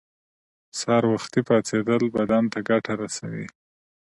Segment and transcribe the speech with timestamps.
[0.77, 3.45] سهار وختی پاڅیدل بدن ته ګټه رسوی